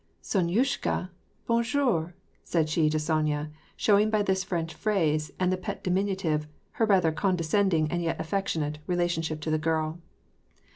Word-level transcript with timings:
Sonyushka, 0.23 1.11
bon 1.45 1.61
jour?" 1.63 2.15
said 2.43 2.69
she 2.69 2.89
to 2.89 2.97
Sonya, 2.97 3.51
showing 3.75 4.09
by 4.09 4.23
this 4.23 4.43
French 4.43 4.73
phrase 4.73 5.31
and 5.39 5.51
the 5.53 5.57
pet 5.57 5.83
diminutive 5.83 6.47
her 6.71 6.87
rather 6.87 7.11
condescend 7.11 7.71
ing 7.75 7.87
and 7.91 8.01
yet 8.01 8.19
affectionate, 8.19 8.79
relationship 8.87 9.41
to 9.41 9.51
the 9.51 9.59
girl. 9.59 9.99